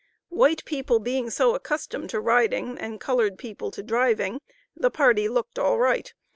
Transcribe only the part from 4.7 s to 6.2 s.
the party looked all right.